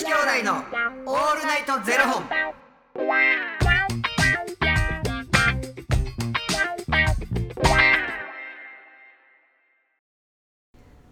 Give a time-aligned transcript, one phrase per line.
[0.00, 0.54] 子兄弟の
[1.04, 2.24] オールナイトゼロ本。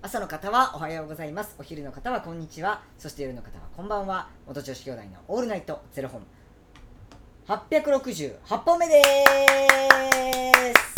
[0.00, 1.54] 朝の方はおはようございます。
[1.58, 2.80] お昼の方はこんにちは。
[2.96, 4.30] そして夜の方はこんばんは。
[4.46, 6.22] 元女子兄弟のオールナイトゼロ本。
[7.46, 9.02] 868本目で
[10.74, 10.97] す。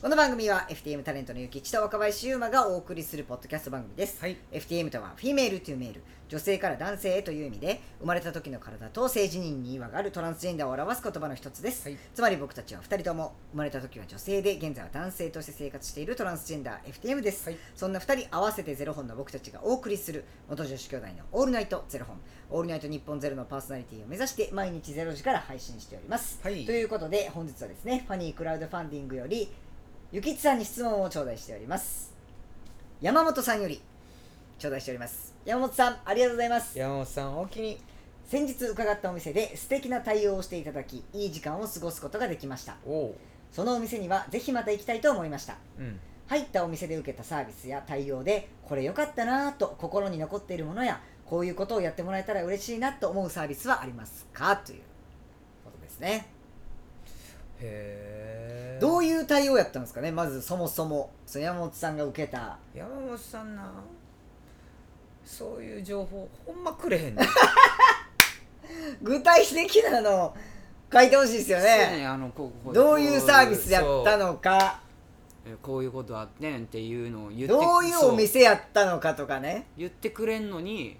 [0.00, 4.36] この番組は FTM タレントのゆきちと若林優馬がお送りするポッドキャスト番組です、はい。
[4.50, 6.02] FTM とは Female to Male。
[6.28, 11.98] 女性から男性へという意味で生まれた時の体と性自認に違和があるトランスジェンダーを表す言葉の一つです、はい。
[12.14, 17.58] つまり僕たちは2人とも生まれた時は女性で現在は男性として生活しているトランスジェンダー FTM です、はい。
[17.76, 22.16] そんな2人合わせてゼロ本の僕たちがお送りする元女子兄弟のオールナイトゼロ本
[22.48, 26.64] オールナイト日本ゼロのパーソナリティを目指して毎日ゼロ時から配信しております、はい。
[26.64, 29.41] ということで本日はですねファニークラウドファンディングより
[30.12, 32.12] ゆきちさんに質問を頂戴しております
[33.00, 33.80] 山本さんより
[34.58, 37.80] 頂戴しております山本さんありがとうございます山本さん、おおきに。
[38.26, 42.76] 先日伺ったお店で素敵な対応をしていただきいい時間を過ごすことができました。
[43.50, 45.98] そのお店にはぜひまた行きたいと思いましたうん。
[46.28, 54.56] 入ったお店で受けたサービスや対応でこれ良かったなぁと心に残っているものやこういうことをやってもらえたら嬉しいなと思うサービスはありますか？
[54.58, 54.80] という
[55.64, 56.26] ことですね
[57.60, 58.31] へえ。
[58.82, 59.26] どういう。
[59.26, 60.10] 対応やったんですかね？
[60.12, 62.58] まずそもそもその山本さんが受けた。
[62.74, 63.70] 山本さんな。
[65.24, 67.26] そういう情報、ほんまくれへんねん。
[69.02, 70.36] 具体的なのを
[70.92, 74.80] 書いてほしいですよそうやねねあのこうこどういうサービスやったのか。
[75.44, 79.66] えこういうことあってんっていうのを言ってどういうおそう店やったのかとかね。
[79.76, 80.98] 言ってくれんのに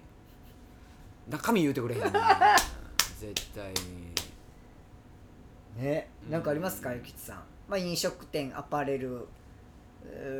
[1.29, 2.11] 中身言うてくれへんねん
[3.19, 4.13] 絶対に。
[5.83, 6.93] ねなんかありますか？
[6.93, 7.43] ゆきちさん
[7.73, 9.27] まあ飲食店アパレル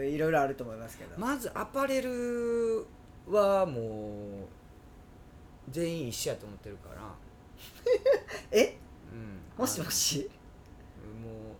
[0.08, 2.86] いろいろあると思いますけど、まずアパレル
[3.28, 7.02] はもう全員一緒やと思ってるから、
[8.52, 8.78] え？
[9.12, 9.40] うん。
[9.58, 10.30] もしもし？
[11.24, 11.56] も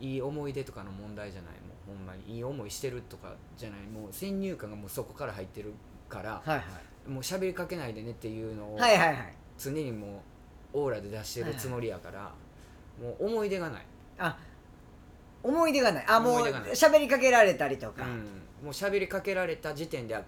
[0.00, 1.52] ういい思い出とかの問題じゃない？
[1.52, 1.58] も
[1.94, 3.82] うほんまにいい思いしてるとかじゃない？
[3.82, 5.72] もう先入観がもうそこから入ってる
[6.08, 6.42] から。
[6.44, 7.08] はいはい。
[7.08, 9.34] もう喋りかけないでねっていうのをはいはいはい。
[9.56, 10.22] 常にも
[10.74, 12.32] うオーラで出してるつもりやから、
[13.00, 13.86] もう思い出がない、
[14.18, 14.36] あ
[15.42, 16.04] 思い出がない。
[16.06, 16.70] あもう思い出がない。
[16.72, 18.24] 喋りかけられたりとか、うん、も
[18.64, 20.18] う喋りかけられた時点で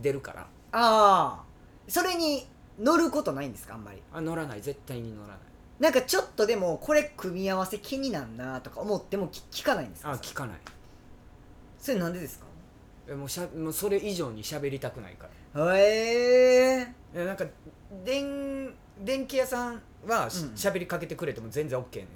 [0.00, 0.40] 出るから。
[0.42, 1.42] ああ。
[1.88, 2.46] それに
[2.78, 4.02] 乗ることないんですかあんまり？
[4.12, 4.62] あ乗らない。
[4.62, 5.38] 絶対に乗らない。
[5.80, 10.12] なんかちょっとでもこれ組み合わせ気になんなとか思っても聞聞かないんですか？
[10.12, 10.56] あ聞かない。
[11.78, 12.46] それなんでですか？
[13.08, 15.76] えもうしゃもうそれ以上に喋りたくないから。
[15.76, 16.94] へえ。
[17.14, 17.44] えなんか
[18.04, 20.52] 電電気屋さんはしうん。
[20.54, 22.02] 喋、りかけてくれても全然 OK ね。
[22.04, 22.06] ん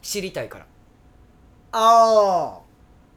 [0.00, 0.66] 知りたいから
[1.72, 2.60] あ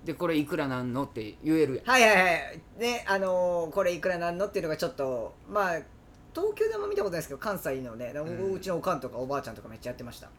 [0.06, 1.90] でこれいくらなんのって言えるやん。
[1.90, 2.62] あはいはいはい。
[2.78, 5.80] ねあのーこれいくらなんのっていうのがちょっとまあ
[6.36, 8.54] 東京でも見たことないですけど関西のね、うん。
[8.54, 10.30] うちのおかんとかおばあちゃんとかめっちゃやってました。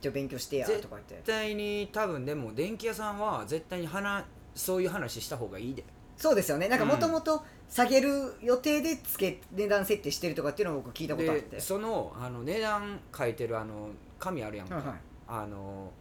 [0.00, 1.14] じゃあ勉強してやとか言って。
[1.16, 4.24] 絶対に多分でも電気屋さんは絶対に話
[4.54, 5.84] そういう話した方がいいで。
[6.16, 6.68] そうですよね。
[6.68, 6.90] なんかうん。
[6.90, 11.56] もともと下げる予定でつけ値段設定してるとかっていうのを僕聞いたことあって。
[11.56, 14.96] でそのあの値段書いてるあの紙あるやんか、はいはい。
[15.28, 15.92] あの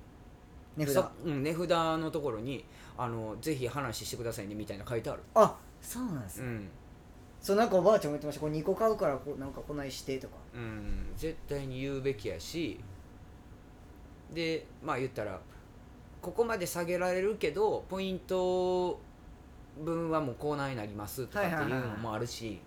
[0.77, 0.93] 値札。
[0.95, 2.65] そうん、値札のところに
[2.97, 6.69] あのぜひ話してくださいねみたいな書いてある、あそうなんですね、うん。
[7.41, 8.41] そうなんかおばあちゃんも言ってました。
[8.41, 10.35] これ2個買うからこうなんかこないしてとか。
[10.53, 12.79] うん、絶対に言うべきやし。
[14.33, 15.39] でまあ言ったら
[16.21, 18.99] ここまで下げられるけどポイント
[19.83, 22.59] 分はもうコーナーになりますとかっていうのもあるし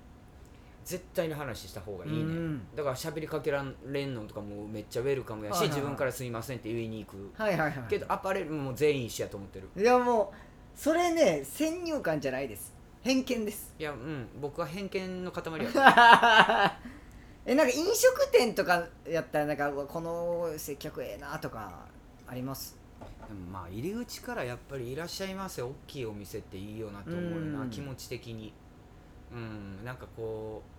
[0.88, 2.62] 絶対に話した方がいいね、うん。
[2.74, 5.76] だから喋りかけられんのとかもめっちゃウェルカムやし、はいはいはい。
[5.76, 7.30] 自分から「すいません」って言いに行く。
[7.36, 7.84] はいはいはい。
[7.90, 9.68] けどアパレルも全員一緒やと思ってる。
[9.76, 10.36] いやもう
[10.74, 12.74] それね先入観じゃないです。
[13.02, 13.74] 偏見です。
[13.78, 16.78] いやうん僕は偏見の塊や
[17.44, 21.86] えなんか飲食店とかやったらなんかこの接客ええなとか
[22.26, 22.78] あります？
[23.52, 27.70] まあ入り口からやっぱり「いらっしゃいませ」大きいお店っていいよなと思うよな、うん。
[27.70, 28.54] 気持ち的に。
[29.30, 30.77] うんなんかこう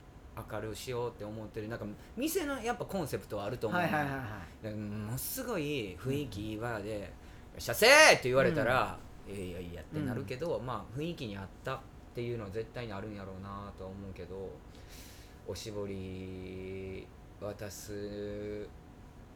[0.52, 1.86] 明るくしようって思ってるなんか
[2.16, 6.90] 店のやっぱコンセプトはあると思うはいはいはいものすごい雰囲気いいわで
[7.54, 8.98] 「いらっしゃせ!」って言われたら
[9.28, 11.80] 「いやいやいや」ってなるけど、まあ雰囲気に合ったっ
[12.16, 14.50] ていうのは絶対にあるんやろうなとは思うけど
[15.48, 17.08] おしぼり
[17.42, 18.68] 渡す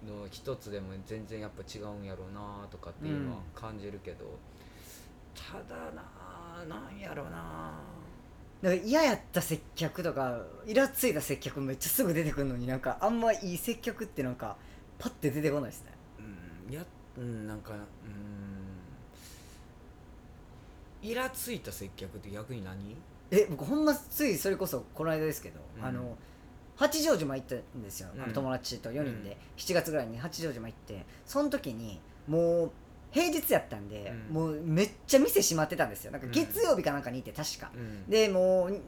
[0.06, 4.38] の一つでも全然やっぱ違うんやろうなとかっていうのは感じるけど、
[5.34, 7.74] ただななんやろうな
[8.64, 14.56] なんか嫌やった接客とかイラついた接客めっちゃすぐ出てくるのになんかあんまいい接客ってなんか
[14.98, 15.92] パッて出てこないですね。
[16.68, 16.86] うんや
[17.18, 17.80] うんなんかうん
[21.02, 22.96] イラついた接客って逆に何？
[23.32, 25.86] え僕ほんまついそれこそこの間ですけど、うん。
[25.86, 26.18] あの
[26.78, 28.28] 八丈島行ったんですよ、あうん。
[28.30, 29.24] の友達と4人うん。
[29.26, 32.72] で、7月ぐらいに八丈島行ってその時にもう
[33.14, 34.36] 平日やったんで、うん。
[34.36, 36.12] もうめっちゃ店閉まってたんですよ。
[36.12, 36.34] なんかうん。
[36.34, 38.10] 月曜日かなんかにいて確か、うん。
[38.10, 38.82] でもう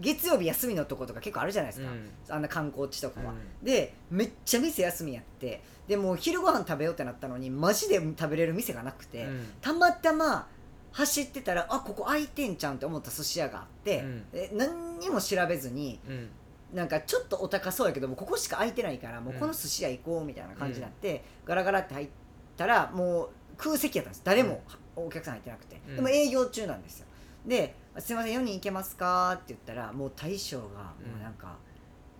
[0.00, 2.10] 月曜日休みのとことか結構あるじゃないですか、うん。
[2.28, 3.64] あんな観光地とかは、うん。
[3.64, 5.62] でめっちゃ店休みやって。
[5.88, 9.46] でもう昼ご飯食べようってなったのにマジで食べれる店がなくて、うん。
[9.60, 10.48] たまたま
[10.92, 14.24] 走ってたらあここ開いてんちゃうんって思った寿司屋があって、うん。
[14.34, 16.28] え何にも調べずにうん。
[16.72, 22.08] なんかちょっとお高そうやけどもうここしか空いてないからもうこの寿司屋行こうみたいな感じになって、ガラガラって入っ
[22.56, 24.22] たらもう空席やったんです。
[24.24, 24.62] 誰も
[24.96, 25.96] お客さん入ってなくて、うん。
[25.96, 27.06] でも営業中なんですよ。
[27.46, 31.56] で「すいません4人行けますか?」って言ったらもう大将がもうなんか、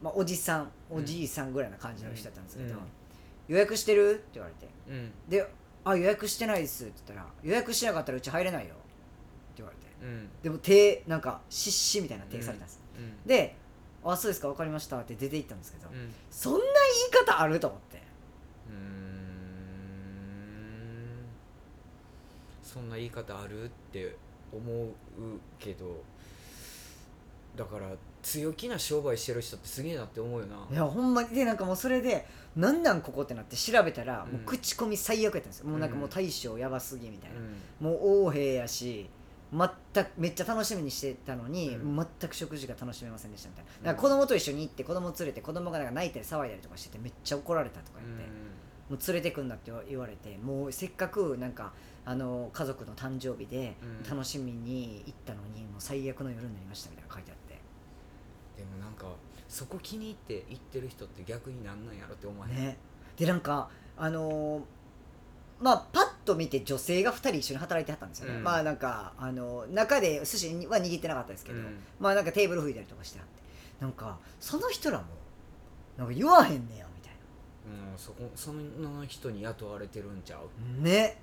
[0.03, 2.81] まあ、おじさんおじいさんぐらいな感じの人だったんですけど「うん
[3.47, 4.69] 予約してる?」って言われて。
[4.89, 5.13] うん。
[5.29, 5.47] で
[5.85, 8.83] 「あ予約してないです」って言ったら「予約しなかったらうち入れないよ」って
[9.59, 9.85] 言われて。
[10.03, 10.29] うん。
[10.43, 13.27] でも手なんか失神みたいな手されたんです、うん。
[13.27, 13.57] で
[14.05, 16.15] 「あそうですか分かりました」って出て行ったんですけど、うん。
[16.31, 16.65] そんな言
[17.23, 18.03] い方あると思って
[18.69, 19.05] うーん
[22.75, 23.67] そんな言い方ある？
[23.67, 24.17] って
[24.53, 24.89] 思う
[25.61, 26.03] けど
[27.57, 27.87] だから
[28.21, 30.57] 強気な商売してる人ってすげえなって思うよな。
[30.73, 31.29] いやほんまに。
[31.29, 32.27] でなんかもうそれで
[32.57, 34.33] 「なんなんここ?」ってなって調べたら、うん。
[34.33, 35.67] もう口コミ最悪やったんですよ。
[35.67, 37.41] もうなんかもう大将やばすぎみたいな、う
[37.93, 37.93] ん。
[37.93, 39.09] もう横兵やし
[39.53, 41.97] 全くめっちゃ楽しみにしてたのに、うん。
[41.97, 43.71] 全く食事が楽しめませんでしたみたいな。
[43.71, 48.25] だから子供と一緒に行って子供連れて子供がなんか泣いたり騒いだりとかしててめっちゃ怒られたとか言って、
[48.91, 51.73] もう連れてくんだって言われてもうせっかくなんか
[52.07, 54.11] あの家族の誕生日でうん。
[54.11, 57.55] 楽しみに行ったのにもう最悪の夜になりましたみたいなの書いてあって。
[58.57, 59.07] でもなんか
[59.49, 62.77] そこ気に入って行ってる人って逆になんなんやろって思わへん、ね。
[63.17, 64.63] でなんかあのー
[65.61, 68.43] まあパッと見て女性が2人一緒に働いてはったんですよね、うん。
[68.43, 71.79] まあなんかあの中で寿司は握ってなかったですけど、うん。
[72.01, 73.35] まあなんかテーブル拭いたりとかしてはって。
[73.81, 75.05] なんかその人らも
[75.97, 77.15] なんか言わへんねやみたい
[77.67, 80.41] うん、そこその人に雇われてるんちゃう、
[80.83, 80.93] なね。
[80.93, 81.17] でも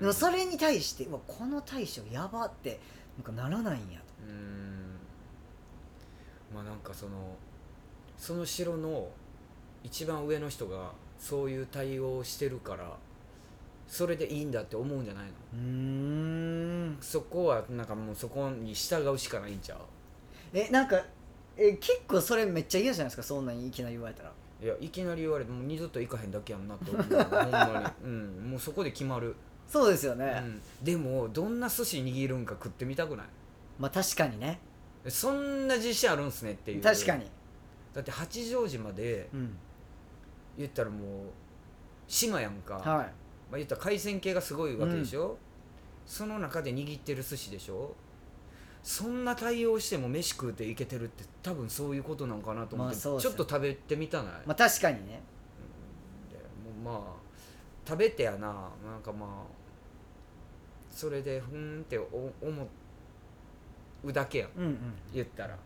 [0.00, 0.14] うん。
[0.14, 2.78] それに対して、うわこの大将やばって
[3.16, 4.04] なんかならないんやと。
[4.28, 4.96] うん。
[6.54, 7.36] まあなんかその
[8.18, 9.08] その城の
[9.82, 12.96] 一番上の人がそういう対応をしてるから
[13.86, 15.30] それでいいんだって思うんじゃないの？
[15.54, 16.98] うーん。
[17.00, 19.78] そこはなんかもうそこに従うしかないんちゃ
[20.52, 21.02] えなんか
[21.56, 23.22] え結構それめっちゃ嫌じゃないですか？
[23.22, 24.30] そんなにいきなり言われたら。
[24.30, 27.02] ういやいきなり言われてもう二度と行かへんだけやんなって思う。
[27.02, 29.34] ほんまに、うん、もうそこで決まる、
[29.70, 33.26] そうですよね、うん、でもどんな寿司握るんか食ってみたくない？
[33.78, 34.58] まあ確かにね。
[35.08, 36.82] そんな自信あるんすねっていう。
[36.82, 37.24] 確かに。
[37.94, 39.56] だって八丈島でうん。
[40.58, 41.00] 言ったらもう
[42.08, 42.84] 島やんか、はい。
[42.84, 43.02] ま
[43.52, 45.38] あ、言ったら海鮮系がすごいわけでしょ、
[46.04, 47.94] その中で握ってる寿司でしょ？
[48.82, 55.20] そんな対応しても飯食うていけてるって多分そういうことなんかなと思って、まあそうっすよちょっと食べてみたない、まあ確かにね。
[56.82, 57.20] うまあ
[57.88, 58.38] 食べてやな。
[58.38, 58.52] な
[58.98, 59.28] んかまあ
[61.00, 62.04] それでふーんってお
[62.42, 62.68] 思
[64.04, 64.50] うだけやん。
[64.54, 64.78] うんうん。
[65.14, 65.56] 言ったら。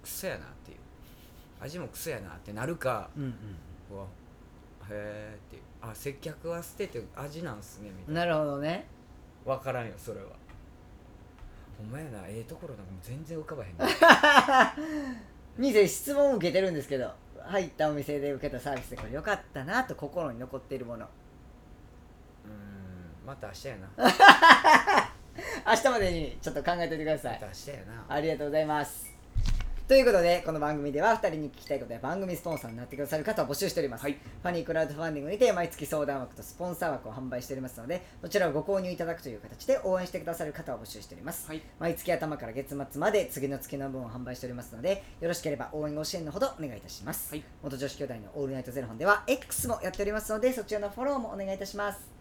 [0.00, 0.78] クソやなっていう。
[1.60, 3.10] 味もクソやなってなるか。
[3.16, 3.34] うん
[3.90, 4.04] うわ
[4.88, 5.56] へえって。
[5.56, 8.86] いうあ接客は捨てて味なんすねみたいうんなるほどね。
[9.44, 10.26] な分からんよそれは。
[11.78, 13.86] ほんまやなええところなんかもう全然浮かばへんな
[15.56, 17.12] 店 質問を受けてるんですけど
[17.44, 21.06] 入ったお店で受けたサービスでこれ良かったなと心に残っているもの。
[21.06, 22.77] うーん
[23.28, 23.88] また明日やな。
[25.68, 27.32] 明日までにちょっと考えておいてください。
[27.34, 28.06] また明日やな。
[28.08, 29.06] ありがとうございます。
[29.86, 34.18] ということでこの番組では2人に聞きたいことや番組スポンサーになってくださる方を募集しております、はい。
[34.42, 41.62] ファニークラウドファンディングにて毎月相談枠とスポンサー枠を販売しておりますのでそちらをご購入いただくという形で応援してくださる方を募集しております、はい。
[41.78, 47.44] 毎月頭から月末まで次の月の分を販売しておりますのでよろしければ応援ご支援のほどお願いいたします、はい。
[47.62, 52.17] 元女子兄弟のオールナイトゼロ本では X もやっておりますのでそちらのフォローもお願いいたします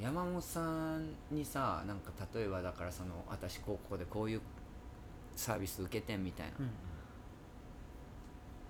[0.00, 0.60] 山本さ
[0.96, 4.40] んにさなんか例えばだからその私ここでこういう
[5.36, 6.52] サービス受けてんみたいな、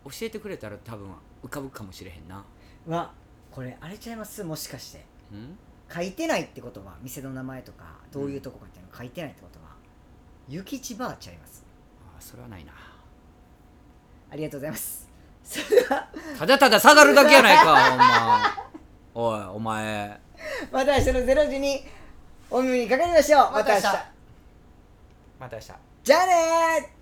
[0.04, 1.08] 教えてくれたら多分
[1.44, 2.44] 浮かぶかもしれへんな。
[2.86, 3.12] うわ
[3.50, 5.04] これあれちゃいますもしかして。
[5.32, 5.56] うん？
[5.92, 9.70] 書いてないってことは店の名前とかどういうとこかっていうの書いてないってことは、
[10.48, 11.64] 諭吉バーちゃいます。
[12.16, 12.72] あそれはないな。
[14.30, 15.08] ありがとうございます。
[15.42, 16.08] それでは
[16.38, 18.70] ただただ下がるだけやないか ほんま。
[19.12, 20.20] おいお前
[20.72, 21.86] また明日の0時に
[22.50, 23.52] お耳にかかりましょう。
[23.52, 23.86] また明日。
[25.38, 25.72] また明日。
[26.04, 26.99] じゃあねー